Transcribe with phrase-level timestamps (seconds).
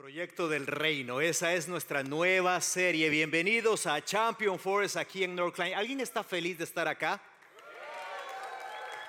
[0.00, 3.10] Proyecto del Reino, esa es nuestra nueva serie.
[3.10, 5.74] Bienvenidos a Champion Forest aquí en North Klein.
[5.74, 7.20] ¿Alguien está feliz de estar acá?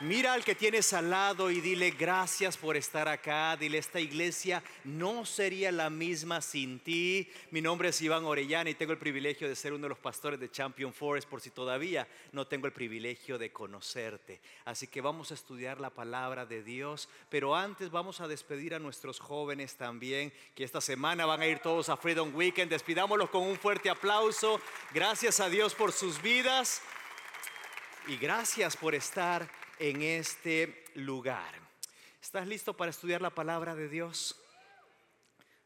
[0.02, 3.56] Mira al que tienes al lado y dile gracias por estar acá.
[3.56, 7.30] Dile, esta iglesia no sería la misma sin ti.
[7.52, 10.40] Mi nombre es Iván Orellana y tengo el privilegio de ser uno de los pastores
[10.40, 14.42] de Champion Forest por si todavía no tengo el privilegio de conocerte.
[14.66, 17.08] Así que vamos a estudiar la palabra de Dios.
[17.30, 21.60] Pero antes vamos a despedir a nuestros jóvenes también, que esta semana van a ir
[21.60, 22.72] todos a Freedom Weekend.
[22.72, 24.60] Despidámoslos con un fuerte aplauso.
[24.96, 26.82] Gracias a Dios por sus vidas.
[28.08, 29.48] Y gracias por estar
[29.78, 31.54] en este lugar.
[32.22, 34.36] ¿Estás listo para estudiar la palabra de Dios?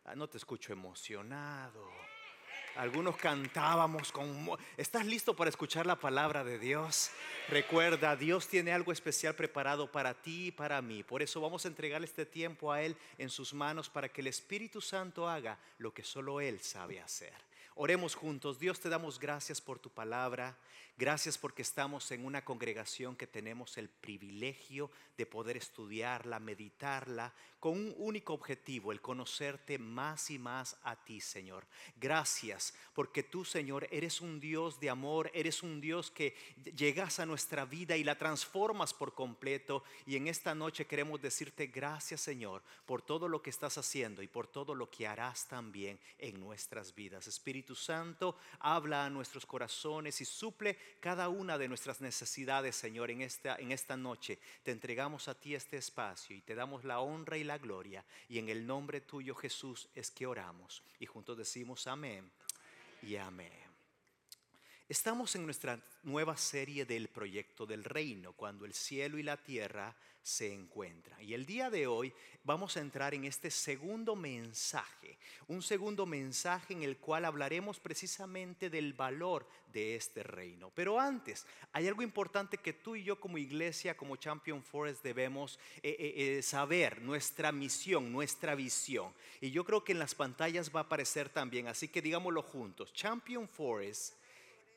[0.03, 1.89] Ah, no te escucho emocionado.
[2.75, 4.49] Algunos cantábamos con...
[4.75, 7.09] ¿Estás listo para escuchar la palabra de Dios?
[7.47, 11.03] Recuerda, Dios tiene algo especial preparado para ti y para mí.
[11.03, 14.27] Por eso vamos a entregar este tiempo a Él en sus manos para que el
[14.27, 17.44] Espíritu Santo haga lo que solo Él sabe hacer.
[17.77, 18.57] Oremos juntos.
[18.57, 20.57] Dios te damos gracias por tu palabra.
[20.97, 27.73] Gracias porque estamos en una congregación que tenemos el privilegio de poder estudiarla, meditarla, con
[27.73, 31.65] un único objetivo, el conocerte más y más a ti, Señor.
[31.97, 36.35] Gracias porque tú, Señor, eres un Dios de amor, eres un Dios que
[36.75, 39.83] llegas a nuestra vida y la transformas por completo.
[40.05, 44.27] Y en esta noche queremos decirte gracias, Señor, por todo lo que estás haciendo y
[44.27, 47.27] por todo lo que harás también en nuestras vidas.
[47.27, 53.21] Espíritu Santo, habla a nuestros corazones y suple cada una de nuestras necesidades, Señor, en
[53.21, 54.37] esta, en esta noche.
[54.63, 58.05] Te entregamos a ti este espacio y te damos la honra y la gloria.
[58.29, 60.83] Y en el nombre tuyo, Jesús, es que oramos.
[60.99, 62.29] Y juntos decimos amén
[63.01, 63.64] y amén.
[64.87, 69.95] Estamos en nuestra nueva serie del proyecto del reino, cuando el cielo y la tierra
[70.21, 71.19] se encuentran.
[71.23, 76.73] Y el día de hoy vamos a entrar en este segundo mensaje, un segundo mensaje
[76.73, 80.71] en el cual hablaremos precisamente del valor de este reino.
[80.75, 85.57] Pero antes, hay algo importante que tú y yo como iglesia, como Champion Forest, debemos
[85.81, 89.11] eh, eh, eh, saber, nuestra misión, nuestra visión.
[89.41, 92.93] Y yo creo que en las pantallas va a aparecer también, así que digámoslo juntos,
[92.93, 94.13] Champion Forest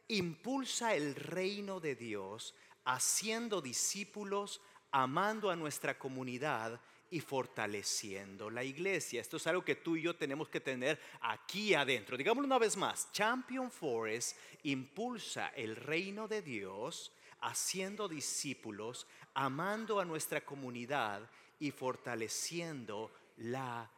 [0.09, 2.55] impulsa el reino de Dios
[2.85, 4.61] haciendo discípulos,
[4.91, 6.81] amando a nuestra comunidad
[7.11, 9.21] y fortaleciendo la iglesia.
[9.21, 12.17] Esto es algo que tú y yo tenemos que tener aquí adentro.
[12.17, 20.05] Digámoslo una vez más, Champion Forest impulsa el reino de Dios haciendo discípulos, amando a
[20.05, 21.31] nuestra comunidad
[21.61, 23.98] y fortaleciendo la iglesia.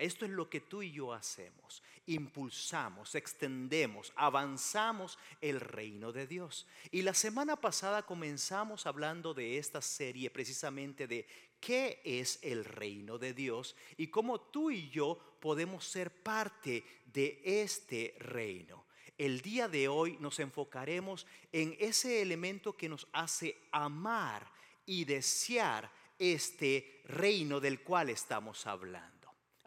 [0.00, 1.82] Esto es lo que tú y yo hacemos.
[2.06, 6.66] Impulsamos, extendemos, avanzamos el reino de Dios.
[6.90, 11.26] Y la semana pasada comenzamos hablando de esta serie precisamente de
[11.60, 17.40] qué es el reino de Dios y cómo tú y yo podemos ser parte de
[17.44, 18.86] este reino.
[19.18, 24.50] El día de hoy nos enfocaremos en ese elemento que nos hace amar
[24.86, 29.19] y desear este reino del cual estamos hablando.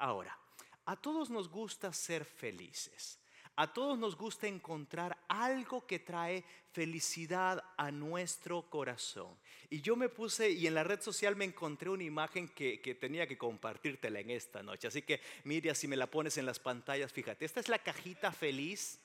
[0.03, 0.37] Ahora,
[0.83, 3.17] a todos nos gusta ser felices.
[3.55, 6.43] A todos nos gusta encontrar algo que trae
[6.73, 9.33] felicidad a nuestro corazón.
[9.69, 13.27] Y yo me puse y en la red social me encontré una imagen que, tenía
[13.27, 14.89] que compartírtela en esta noche.
[14.89, 18.33] Así que Miriam, si me la pones en las pantallas, fíjate, esta es la cajita
[18.33, 18.99] feliz.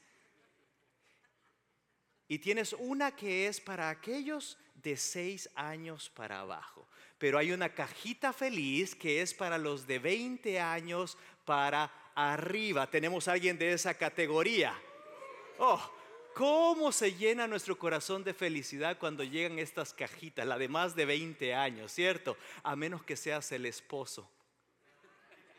[2.28, 6.86] Y tienes una que es para aquellos de seis años para abajo.
[7.18, 12.88] Pero hay una cajita feliz que es para los de 20 años para arriba.
[12.88, 14.78] Tenemos a alguien de esa categoría.
[15.58, 15.80] Oh,
[16.34, 21.06] ¿cómo se llena nuestro corazón de felicidad cuando llegan estas cajitas, la de más de
[21.06, 22.36] 20 años, ¿cierto?
[22.62, 24.30] A menos que seas el esposo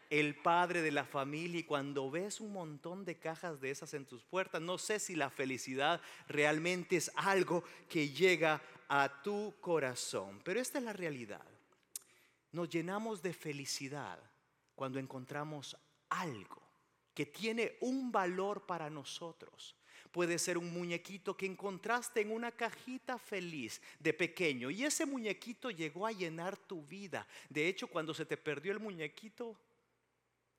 [0.09, 4.05] el padre de la familia y cuando ves un montón de cajas de esas en
[4.05, 10.41] tus puertas, no sé si la felicidad realmente es algo que llega a tu corazón,
[10.43, 11.45] pero esta es la realidad.
[12.51, 14.19] Nos llenamos de felicidad
[14.75, 15.77] cuando encontramos
[16.09, 16.61] algo
[17.13, 19.75] que tiene un valor para nosotros.
[20.11, 25.69] Puede ser un muñequito que encontraste en una cajita feliz de pequeño y ese muñequito
[25.69, 27.27] llegó a llenar tu vida.
[27.47, 29.55] De hecho, cuando se te perdió el muñequito,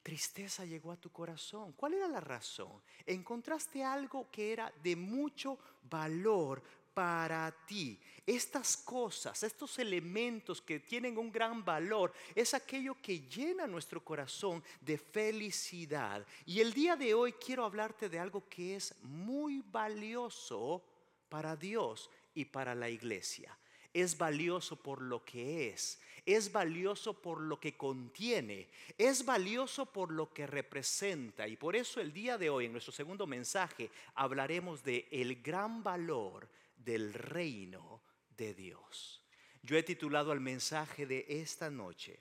[0.02, 1.73] tristeza llegó a tu corazón.
[1.73, 2.82] ¿Cuál era la razón?
[3.06, 5.58] Encontraste algo que era de mucho
[5.88, 6.62] valor
[6.94, 7.99] para ti.
[8.26, 14.62] Estas cosas, estos elementos que tienen un gran valor, es aquello que llena nuestro corazón
[14.81, 16.26] de felicidad.
[16.44, 20.85] Y el día de hoy quiero hablarte de algo que es muy valioso
[21.29, 23.56] para Dios y para la iglesia.
[23.93, 30.13] Es valioso por lo que es, es valioso por lo que contiene, es valioso por
[30.13, 31.49] lo que representa.
[31.49, 35.83] Y por eso el día de hoy, en nuestro segundo mensaje, hablaremos de el gran
[35.83, 38.03] valor del reino
[38.37, 39.23] de Dios.
[39.63, 42.21] Yo he titulado al mensaje de esta noche,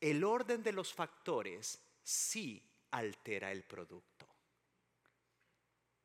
[0.00, 4.19] el orden de los factores sí altera el producto.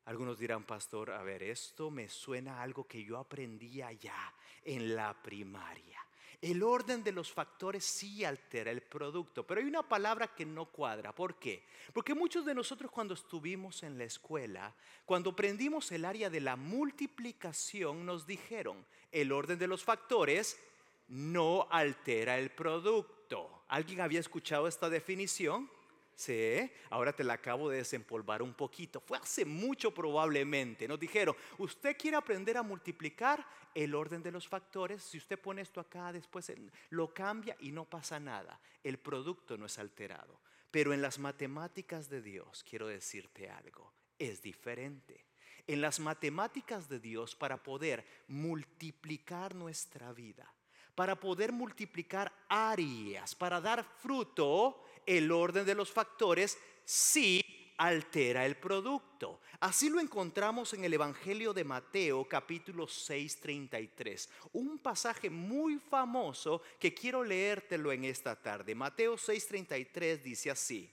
[0.05, 4.95] Algunos dirán, pastor, a ver, esto me suena a algo que yo aprendí allá en
[4.95, 5.99] la primaria.
[6.41, 10.65] El orden de los factores sí altera el producto, pero hay una palabra que no
[10.65, 11.13] cuadra.
[11.13, 11.63] ¿Por qué?
[11.91, 14.75] Porque muchos de nosotros cuando estuvimos en la escuela,
[15.05, 20.59] cuando aprendimos el área de la multiplicación, nos dijeron, el orden de los factores
[21.07, 23.63] no altera el producto.
[23.67, 25.69] ¿Alguien había escuchado esta definición?
[26.15, 29.01] Sí, ahora te la acabo de desempolvar un poquito.
[29.01, 30.88] Fue hace mucho probablemente.
[30.88, 35.03] Nos dijeron, usted quiere aprender a multiplicar el orden de los factores.
[35.03, 36.50] Si usted pone esto acá, después
[36.89, 38.59] lo cambia y no pasa nada.
[38.81, 40.39] El producto no es alterado.
[40.71, 45.25] Pero en las matemáticas de Dios, quiero decirte algo, es diferente.
[45.67, 50.53] En las matemáticas de Dios, para poder multiplicar nuestra vida,
[50.95, 57.43] para poder multiplicar áreas, para dar fruto, el orden de los factores sí
[57.77, 59.41] altera el producto.
[59.59, 64.29] Así lo encontramos en el Evangelio de Mateo capítulo 6, 33.
[64.53, 68.75] Un pasaje muy famoso que quiero leértelo en esta tarde.
[68.75, 70.89] Mateo 6, 33 dice así.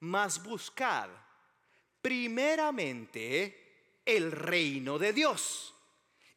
[0.00, 1.08] Mas buscad
[2.02, 5.74] primeramente el reino de Dios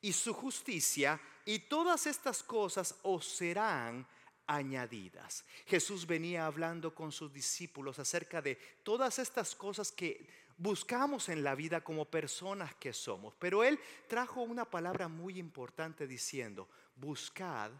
[0.01, 4.07] y su justicia y todas estas cosas os serán
[4.49, 5.45] añadidas.
[5.67, 11.53] Jesús venía hablando con sus discípulos acerca de todas estas cosas que buscamos en la
[11.53, 13.35] vida como personas que somos.
[13.37, 17.71] Pero Él trajo una palabra muy importante diciendo, buscad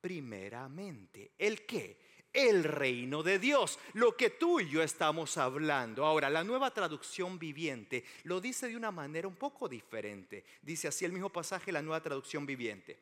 [0.00, 1.30] primeramente.
[1.38, 2.08] ¿El qué?
[2.32, 6.04] El reino de Dios, lo que tú y yo estamos hablando.
[6.04, 10.44] Ahora, la nueva traducción viviente lo dice de una manera un poco diferente.
[10.62, 12.98] Dice así el mismo pasaje, la nueva traducción viviente.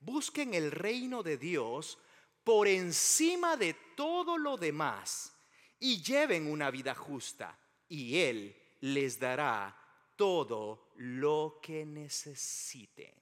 [0.00, 1.98] Busquen el reino de Dios
[2.46, 5.36] por encima de todo lo demás
[5.80, 7.58] y lleven una vida justa
[7.88, 9.76] y Él les dará
[10.14, 13.12] todo lo que necesiten.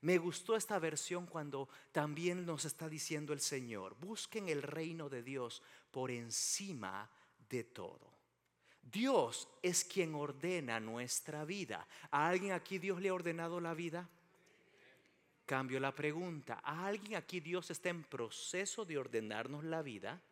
[0.00, 5.22] Me gustó esta versión cuando también nos está diciendo el Señor, busquen el reino de
[5.22, 7.10] Dios por encima
[7.46, 8.10] de todo.
[8.80, 11.86] Dios es quien ordena nuestra vida.
[12.10, 14.08] ¿A alguien aquí Dios le ha ordenado la vida?
[15.50, 20.22] Cambio la pregunta, ¿a alguien aquí Dios está en proceso de ordenarnos la vida?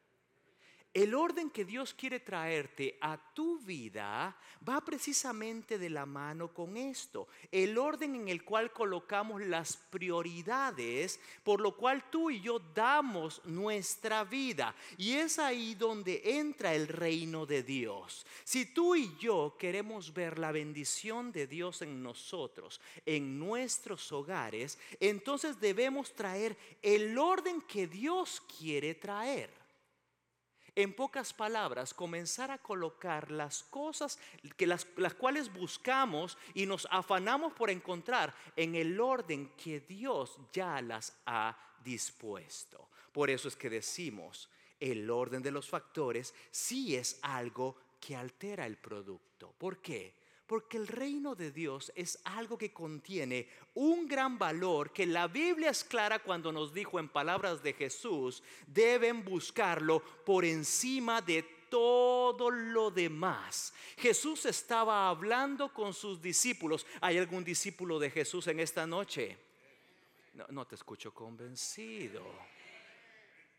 [0.98, 4.36] El orden que Dios quiere traerte a tu vida
[4.68, 7.28] va precisamente de la mano con esto.
[7.52, 13.40] El orden en el cual colocamos las prioridades, por lo cual tú y yo damos
[13.44, 14.74] nuestra vida.
[14.96, 18.26] Y es ahí donde entra el reino de Dios.
[18.42, 24.76] Si tú y yo queremos ver la bendición de Dios en nosotros, en nuestros hogares,
[24.98, 29.67] entonces debemos traer el orden que Dios quiere traer.
[30.78, 34.16] En pocas palabras, comenzar a colocar las cosas
[34.56, 40.38] que las, las cuales buscamos y nos afanamos por encontrar en el orden que Dios
[40.52, 42.90] ya las ha dispuesto.
[43.10, 44.48] Por eso es que decimos,
[44.78, 49.52] el orden de los factores sí es algo que altera el producto.
[49.58, 50.14] ¿Por qué?
[50.48, 55.68] Porque el reino de Dios es algo que contiene un gran valor que la Biblia
[55.68, 62.50] es clara cuando nos dijo en palabras de Jesús, deben buscarlo por encima de todo
[62.50, 63.74] lo demás.
[63.98, 66.86] Jesús estaba hablando con sus discípulos.
[67.02, 69.36] ¿Hay algún discípulo de Jesús en esta noche?
[70.48, 72.24] No, te escucho convencido.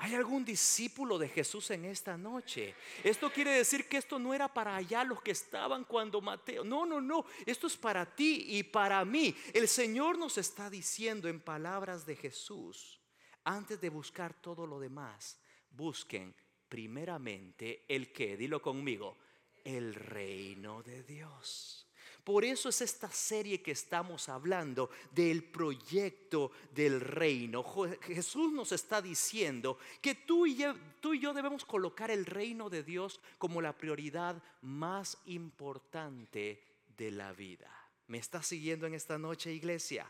[0.02, 2.74] ¿Hay algún discípulo de Jesús en esta noche?
[3.04, 6.64] Esto quiere decir que esto no era para allá los que estaban cuando Mateo.
[6.64, 7.26] No, no, no.
[7.46, 9.36] Esto es para ti y para mí.
[9.54, 13.02] El Señor nos está diciendo en palabras de Jesús,
[13.44, 15.38] antes de buscar todo lo demás,
[15.70, 16.34] busquen
[16.70, 19.18] primeramente el que, dilo conmigo,
[19.66, 21.89] el reino de Dios.
[22.30, 27.66] Por eso es esta serie que estamos hablando del proyecto del reino.
[28.04, 32.70] Jesús nos está diciendo que tú y, yo, tú y yo debemos colocar el reino
[32.70, 36.62] de Dios como la prioridad más importante
[36.96, 37.76] de la vida.
[38.06, 40.06] ¿Me está siguiendo en esta noche, iglesia?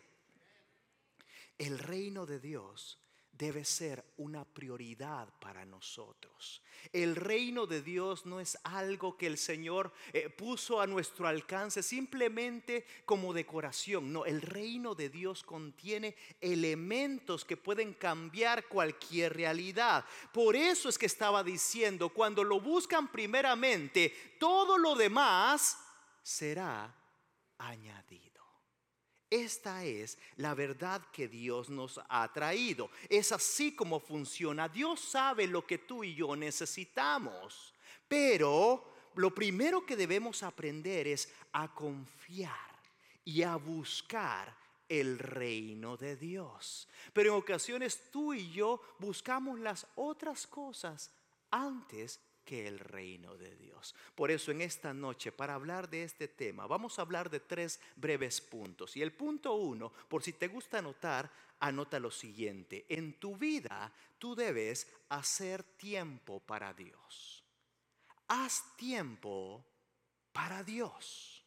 [1.57, 2.99] El reino de Dios
[3.39, 6.62] debe ser una prioridad para nosotros.
[6.91, 11.81] El reino de Dios no es algo que el Señor eh, puso a nuestro alcance
[11.81, 14.12] simplemente como decoración.
[14.12, 20.03] No, el reino de Dios contiene elementos que pueden cambiar cualquier realidad.
[20.34, 25.79] Por eso es que estaba diciendo, cuando lo buscan primeramente, todo lo demás
[26.22, 26.93] será
[27.58, 28.28] añadido.
[29.29, 32.89] Esta es la verdad que Dios nos ha traído.
[33.07, 34.67] Es así como funciona.
[34.67, 37.74] Dios sabe lo que tú y yo necesitamos.
[38.07, 42.55] Pero lo primero que debemos aprender es a confiar
[43.24, 44.55] y a buscar
[44.88, 46.88] el reino de Dios.
[47.13, 51.12] Pero en ocasiones tú y yo buscamos las otras cosas
[51.51, 52.19] antes
[52.51, 53.96] el reino de Dios.
[54.15, 57.79] Por eso en esta noche, para hablar de este tema, vamos a hablar de tres
[57.96, 58.96] breves puntos.
[58.98, 62.86] Y el punto uno, por si te gusta anotar, anota lo siguiente.
[62.89, 67.44] En tu vida tú debes hacer tiempo para Dios.
[68.27, 69.65] Haz tiempo
[70.32, 71.38] para Dios.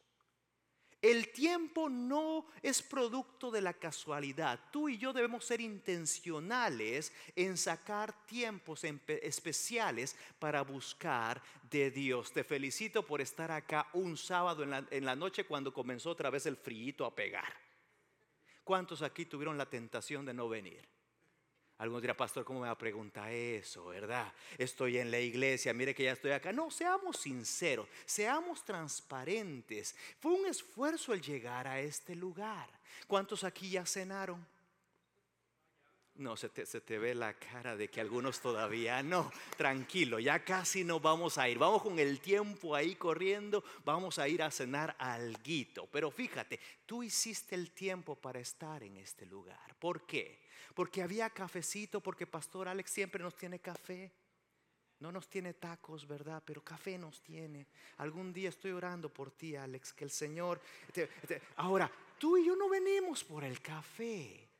[1.02, 4.60] El tiempo no es producto de la casualidad.
[4.70, 12.32] Tú y yo debemos ser intencionales en sacar tiempos especiales para buscar de Dios.
[12.32, 16.56] Te felicito por estar acá un sábado en la, noche cuando comenzó otra vez el
[16.56, 17.52] frío a pegar.
[18.62, 20.86] ¿Cuántos aquí tuvieron la tentación de no venir?
[21.82, 24.32] Algunos dirán, pastor, ¿cómo me va a preguntar eso, verdad?
[24.56, 26.52] Estoy en la iglesia, mire que ya estoy acá.
[26.52, 29.96] No, seamos sinceros, seamos transparentes.
[30.20, 32.68] Fue un esfuerzo el llegar a este lugar.
[33.08, 34.46] ¿Cuántos aquí ya cenaron?
[36.14, 39.32] No, se te, ve la cara de que algunos todavía no.
[39.56, 41.58] Tranquilo, ya casi no vamos a ir.
[41.58, 43.64] Vamos con el tiempo ahí corriendo.
[43.84, 45.88] Vamos a ir a cenar alguito.
[45.90, 49.74] Pero fíjate, tú hiciste el tiempo para estar en este lugar.
[49.80, 50.41] ¿Por qué?
[50.74, 54.12] Porque había cafecito, porque Pastor Alex siempre nos tiene café.
[55.00, 56.40] No nos tiene tacos, ¿verdad?
[56.46, 57.66] Pero café nos tiene.
[57.96, 60.60] Algún día estoy orando por ti, Alex, que el Señor...
[61.56, 64.51] Ahora, tú y yo no venimos por el café.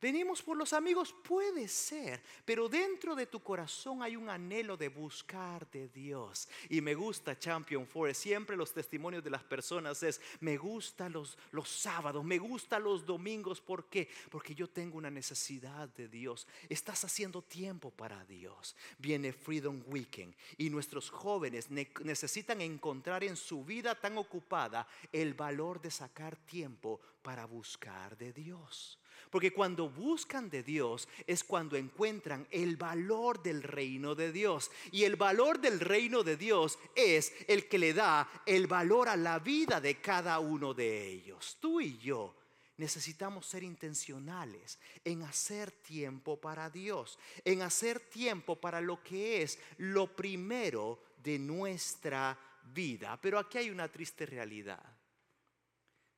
[0.00, 4.88] Venimos por los amigos, puede ser, pero dentro de tu corazón hay un anhelo de
[4.88, 6.48] buscar de Dios.
[6.68, 11.36] Y me gusta Champion Forest, siempre los testimonios de las personas es, me gusta los,
[11.50, 14.08] los sábados, me gusta los domingos, ¿por qué?
[14.30, 16.46] Porque yo tengo una necesidad de Dios.
[16.68, 18.76] Estás haciendo tiempo para Dios.
[18.98, 25.80] Viene Freedom Weekend y nuestros jóvenes necesitan encontrar en su vida tan ocupada el valor
[25.80, 28.98] de sacar tiempo para buscar de Dios.
[29.30, 34.70] Porque cuando buscan de Dios es cuando encuentran el valor del reino de Dios.
[34.92, 39.16] Y el valor del reino de Dios es el que le da el valor a
[39.16, 41.58] la vida de cada uno de ellos.
[41.60, 42.34] Tú y yo
[42.78, 49.58] necesitamos ser intencionales en hacer tiempo para Dios, en hacer tiempo para lo que es
[49.78, 52.38] lo primero de nuestra
[52.72, 53.18] vida.
[53.20, 54.82] Pero aquí hay una triste realidad.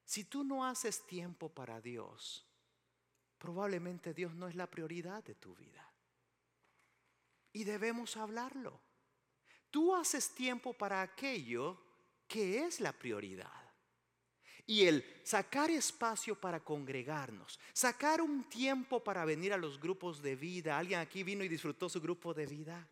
[0.04, 2.44] Si tú no haces tiempo para Dios,
[3.40, 5.84] probablemente Dios no es la prioridad de tu vida.
[7.52, 8.80] Y debemos hablarlo.
[9.70, 11.80] Tú haces tiempo para aquello
[12.28, 13.50] que es la prioridad.
[14.66, 20.36] Y el sacar espacio para congregarnos, sacar un tiempo para venir a los grupos de
[20.36, 20.78] vida.
[20.78, 22.88] ¿Alguien aquí vino y disfrutó su grupo de vida?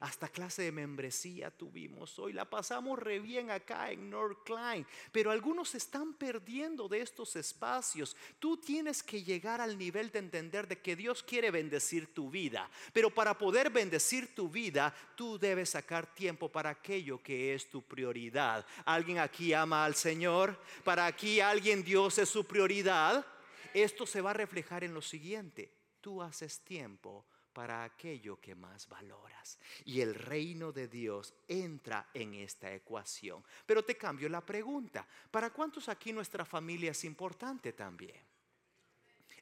[0.00, 2.32] Hasta clase de membresía tuvimos hoy.
[2.32, 4.86] La pasamos re bien acá en North Klein.
[5.10, 8.16] Pero algunos se están perdiendo de estos espacios.
[8.38, 12.70] Tú tienes que llegar al nivel de entender de que Dios quiere bendecir tu vida.
[12.92, 17.82] Pero para poder bendecir tu vida, tú debes sacar tiempo para aquello que es tu
[17.82, 18.66] prioridad.
[18.84, 20.60] ¿Alguien aquí ama al Señor?
[20.84, 23.24] ¿Para aquí alguien Dios es su prioridad?
[23.72, 25.72] Esto se va a reflejar en lo siguiente.
[26.00, 27.24] Tú haces tiempo
[27.56, 29.58] para aquello que más valoras.
[29.86, 33.42] Y el reino de Dios entra en esta ecuación.
[33.64, 35.08] Pero te cambio la pregunta.
[35.30, 38.20] ¿Para cuántos aquí nuestra familia es importante también?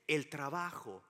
[0.07, 1.03] El trabajo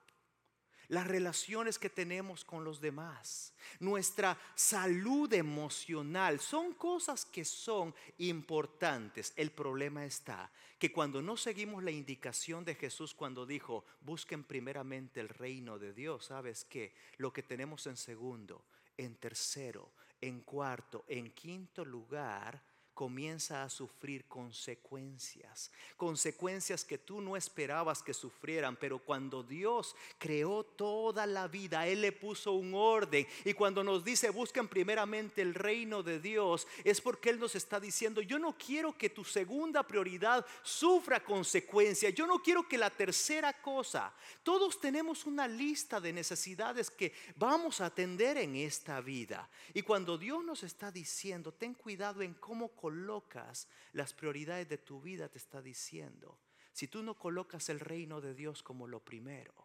[0.89, 9.33] las relaciones que tenemos con los demás, nuestra salud emocional, son cosas que son importantes.
[9.35, 15.19] El problema está que cuando no seguimos la indicación de Jesús cuando dijo, busquen primeramente
[15.19, 16.93] el reino de Dios, ¿sabes qué?
[17.17, 18.65] Lo que tenemos en segundo,
[18.97, 22.61] en tercero, en cuarto, en quinto lugar,
[22.95, 30.63] comienza a sufrir consecuencias, consecuencias que tú no esperabas que sufrieran, pero cuando Dios creó
[30.63, 35.53] toda la vida, Él le puso un orden y cuando nos dice busquen primeramente el
[35.53, 39.83] reino de Dios, es porque Él nos está diciendo, yo no quiero que tu segunda
[39.83, 46.13] prioridad sufra consecuencias, yo no quiero que la tercera cosa, todos tenemos una lista de
[46.13, 49.49] necesidades que vamos a atender en esta vida.
[49.73, 55.01] Y cuando Dios nos está diciendo, ten cuidado en cómo colocas las prioridades de tu
[55.01, 56.37] vida, te está diciendo,
[56.71, 59.55] si tú no colocas el reino de Dios como lo primero,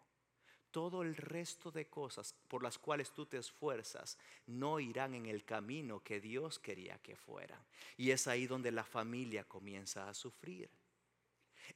[0.71, 5.45] todo el resto de cosas por las cuales tú te esfuerzas no irán en el
[5.45, 7.62] camino que Dios quería que fueran.
[7.99, 10.71] Y es ahí donde la familia comienza a sufrir.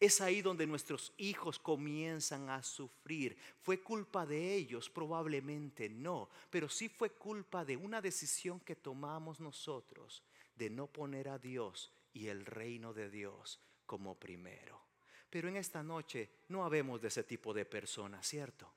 [0.00, 3.36] Es ahí donde nuestros hijos comienzan a sufrir.
[3.60, 4.88] ¿Fue culpa de ellos?
[4.88, 10.22] Probablemente no, pero sí fue culpa de una decisión que tomamos nosotros
[10.54, 14.80] de no poner a Dios y el reino de Dios como primero.
[15.28, 18.73] Pero en esta noche no habemos de ese tipo de personas, ¿cierto?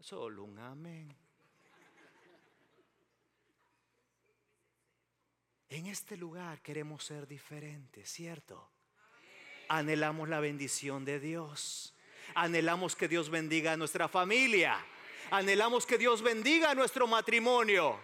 [0.00, 1.14] Solo un amén.
[5.70, 8.70] En este lugar queremos ser diferentes, ¿cierto?
[9.68, 11.94] Anhelamos la bendición de Dios.
[12.34, 14.82] Anhelamos que Dios bendiga a nuestra familia.
[15.30, 18.00] Anhelamos que Dios bendiga a nuestro matrimonio.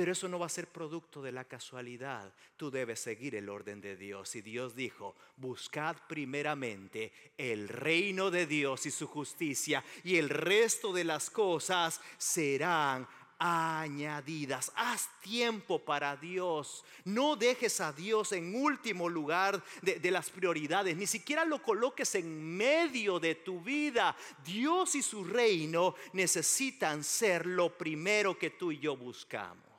[0.00, 2.32] Pero eso no va a ser producto de la casualidad.
[2.56, 4.34] Tú debes seguir el orden de Dios.
[4.34, 10.94] Y Dios dijo, buscad primeramente el reino de Dios y su justicia y el resto
[10.94, 13.06] de las cosas serán
[13.38, 14.72] añadidas.
[14.74, 16.82] Haz tiempo para Dios.
[17.04, 20.96] No dejes a Dios en último lugar de, las prioridades.
[20.96, 24.16] Ni siquiera lo coloques en medio de tu vida.
[24.42, 29.69] Dios y su reino necesitan ser lo primero que tú y yo buscamos.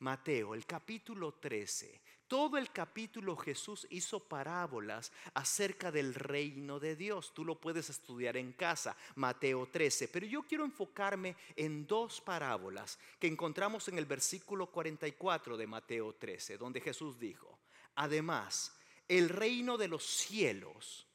[0.00, 7.32] Mateo, el capítulo 13 todo el capítulo Jesús hizo parábolas acerca del reino de Dios.
[7.32, 10.08] Tú lo puedes estudiar en casa, Mateo 13.
[10.08, 16.14] Pero yo quiero enfocarme en dos parábolas que encontramos en el versículo 44 de Mateo
[16.16, 17.58] 13, donde Jesús dijo,
[17.94, 18.78] además,
[19.08, 21.06] el reino de los cielos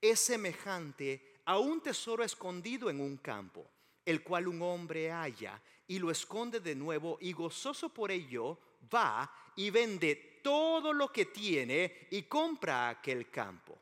[0.00, 3.70] es semejante a un tesoro escondido en un campo,
[4.04, 8.58] el cual un hombre halla y lo esconde de nuevo y gozoso por ello
[8.92, 13.78] va y vende todo lo que tiene y compra aquel campo.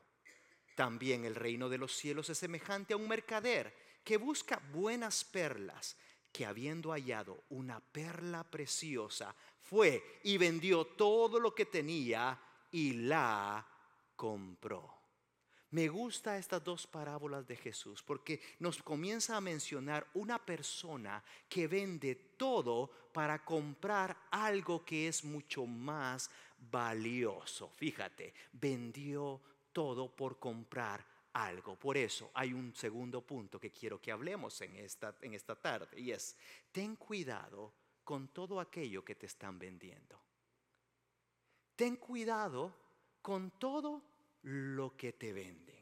[0.75, 5.97] También el reino de los cielos es semejante a un mercader que busca buenas perlas,
[6.31, 12.39] que habiendo hallado una perla preciosa, fue y vendió todo lo que tenía
[12.71, 13.65] y la
[14.15, 14.94] compró.
[15.75, 21.67] Me gusta estas dos parábolas de Jesús porque nos comienza a mencionar una persona que
[21.67, 27.69] vende todo para comprar algo que es mucho más valioso.
[27.71, 29.41] Fíjate, vendió
[29.73, 31.77] todo por comprar algo.
[31.77, 35.99] Por eso hay un segundo punto que quiero que hablemos en esta, en esta tarde
[35.99, 36.37] y es,
[36.71, 37.73] ten cuidado
[38.05, 40.17] con todo aquello que te están vendiendo.
[41.75, 42.73] Ten cuidado
[43.21, 44.14] con todo
[44.45, 45.75] lo que te venden.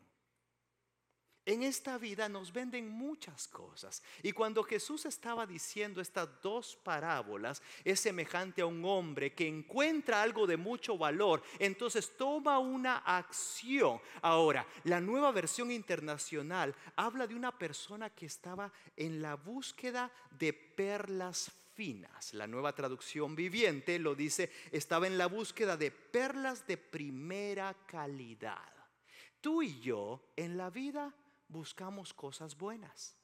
[1.45, 4.01] En esta vida nos venden muchas cosas.
[4.21, 10.21] Y cuando Jesús estaba diciendo estas dos parábolas, es semejante a un hombre que encuentra
[10.21, 13.99] algo de mucho valor, entonces toma una acción.
[14.21, 20.53] Ahora, la nueva versión internacional habla de una persona que estaba en la búsqueda de
[20.53, 21.51] perlas
[22.33, 28.69] La nueva traducción viviente lo dice, estaba en la búsqueda de perlas de primera calidad.
[29.41, 31.13] Tú y yo en la vida
[31.47, 33.17] buscamos cosas buenas.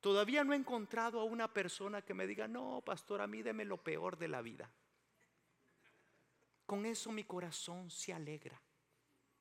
[0.00, 3.64] Todavía no he encontrado a una persona que me diga, no, pastor, a mí deme
[3.64, 4.70] lo peor de la vida.
[6.64, 8.62] Con eso mi corazón se alegra.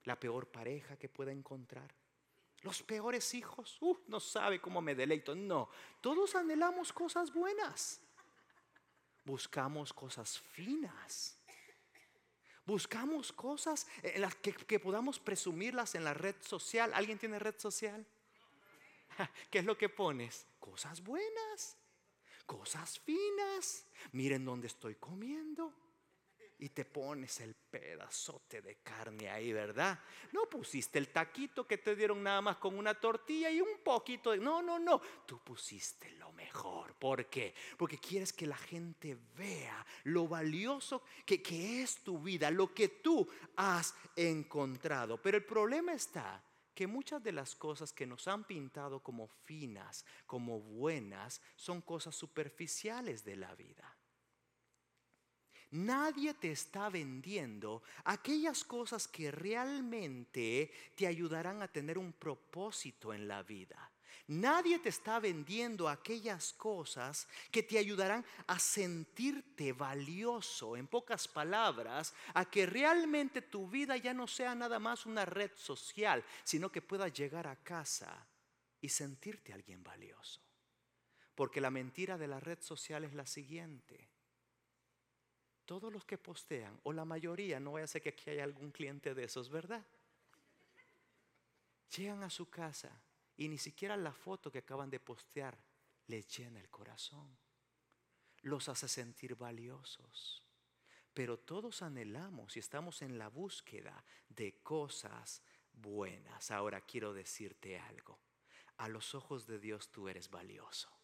[0.05, 1.93] La peor pareja que pueda encontrar.
[2.63, 5.35] Los peores hijos, uh, no sabe cómo me deleito.
[5.35, 5.69] No,
[6.01, 8.01] todos anhelamos cosas buenas.
[9.23, 11.37] Buscamos cosas finas.
[12.65, 16.93] Buscamos cosas en las que, podamos presumirlas en la red social.
[16.93, 18.05] ¿Alguien tiene red social?
[19.49, 20.45] ¿Qué es lo que pones?
[20.59, 21.77] Cosas buenas,
[22.45, 23.85] cosas finas.
[24.11, 25.73] Miren dónde estoy comiendo
[26.59, 29.97] y te pones el pedazote de carne ahí, ¿verdad?
[30.33, 34.31] No pusiste el taquito que te dieron nada más con una tortilla y un poquito
[34.31, 34.39] de...
[34.39, 35.01] No, no, no.
[35.25, 36.95] Tú pusiste lo mejor.
[36.95, 37.55] ¿Por qué?
[37.77, 42.89] Porque quieres que la gente vea lo valioso que, que es tu vida, lo que
[42.89, 45.21] tú has encontrado.
[45.21, 46.43] Pero el problema está
[46.75, 52.15] que muchas de las cosas que nos han pintado como finas, como buenas, son cosas
[52.15, 53.98] superficiales de la vida.
[55.71, 63.27] Nadie te está vendiendo aquellas cosas que realmente te ayudarán a tener un propósito en
[63.27, 63.91] la vida.
[64.27, 72.13] Nadie te está vendiendo aquellas cosas que te ayudarán a sentirte valioso, en pocas palabras,
[72.33, 76.81] a que realmente tu vida ya no sea nada más una red social, sino que
[76.81, 78.27] puedas llegar a casa
[78.81, 80.41] y sentirte alguien valioso.
[81.35, 84.09] Porque la mentira de la red social es la siguiente
[85.69, 88.71] todos los que postean, o la mayoría, no voy a ser que aquí haya algún
[88.71, 89.85] cliente de esos, ¿verdad?
[91.95, 92.89] Llegan a su casa
[93.37, 95.55] y ni siquiera la foto que acaban de postear
[96.07, 97.37] les llena el corazón.
[98.41, 100.43] Los hace sentir valiosos.
[101.13, 106.49] Pero todos anhelamos y estamos en la búsqueda de cosas buenas.
[106.49, 108.17] Ahora quiero decirte algo.
[108.77, 110.98] A los ojos de Dios tú eres valioso.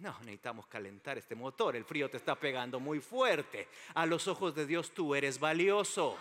[0.00, 1.76] No, necesitamos calentar este motor.
[1.76, 3.68] El frío te está pegando muy fuerte.
[3.94, 6.16] A los ojos de Dios tú eres valioso.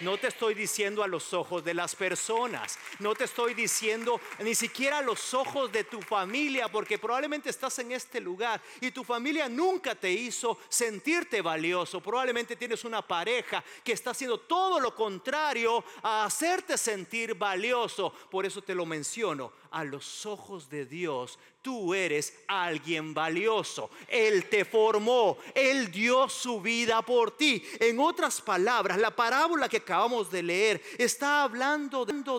[0.00, 2.78] No te estoy diciendo a los ojos de las personas.
[3.00, 7.76] No te estoy diciendo ni siquiera a los ojos de tu familia, porque probablemente estás
[7.80, 12.00] en este lugar y tu familia nunca te hizo sentirte valioso.
[12.00, 18.12] Probablemente tienes una pareja que está haciendo todo lo contrario a hacerte sentir valioso.
[18.30, 19.52] Por eso te lo menciono.
[19.74, 23.90] A los ojos de Dios tú eres alguien valioso.
[24.06, 27.64] Él te formó, Él dio su vida por ti.
[27.80, 32.12] En otras palabras, la parábola que acabamos de leer está hablando de